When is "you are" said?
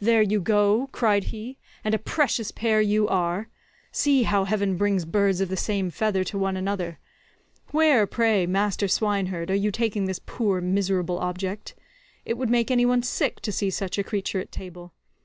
2.80-3.48